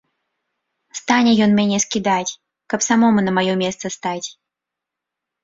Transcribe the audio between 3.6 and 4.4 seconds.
месца стаць.